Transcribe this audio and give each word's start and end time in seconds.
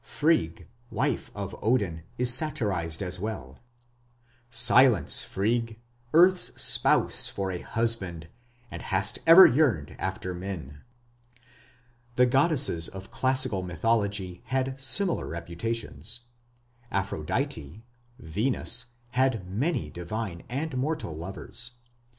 Frigg, 0.03 0.67
wife 0.89 1.29
of 1.35 1.55
Odin, 1.61 2.01
is 2.17 2.33
satirized 2.33 3.03
as 3.03 3.19
well: 3.19 3.59
Silence, 4.49 5.21
Frigg! 5.21 5.79
Earth's 6.11 6.59
spouse 6.59 7.29
for 7.29 7.51
a 7.51 7.61
husband, 7.61 8.27
And 8.71 8.81
hast 8.81 9.19
ever 9.27 9.45
yearned 9.45 9.95
after 9.99 10.33
men! 10.33 10.81
The 12.15 12.25
goddesses 12.25 12.87
of 12.87 13.11
classic 13.11 13.51
mythology 13.53 14.41
had 14.45 14.81
similar 14.81 15.27
reputations. 15.27 16.21
Aphrodite 16.91 17.85
(Venus) 18.17 18.85
had 19.11 19.47
many 19.47 19.91
divine 19.91 20.41
and 20.49 20.75
mortal 20.77 21.15
lovers. 21.15 21.73